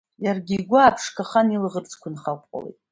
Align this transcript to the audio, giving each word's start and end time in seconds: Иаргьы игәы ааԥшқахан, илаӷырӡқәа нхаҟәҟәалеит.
Иаргьы 0.25 0.53
игәы 0.57 0.77
ааԥшқахан, 0.81 1.47
илаӷырӡқәа 1.55 2.09
нхаҟәҟәалеит. 2.13 2.77